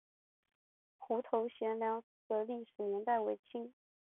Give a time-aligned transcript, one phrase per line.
[0.97, 3.71] 湖头贤良祠的历史年代为清。